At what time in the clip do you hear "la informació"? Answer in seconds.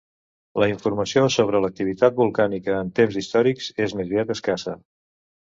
0.61-1.21